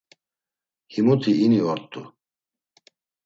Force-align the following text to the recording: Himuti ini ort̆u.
Himuti 0.93 1.31
ini 1.45 1.59
ort̆u. 1.71 2.01